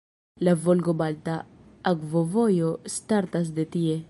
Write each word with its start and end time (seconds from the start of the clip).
La 0.47 0.55
Volgo-Balta 0.63 1.35
Akvovojo 1.93 2.73
startas 2.97 3.55
de 3.61 3.67
tie. 3.77 3.99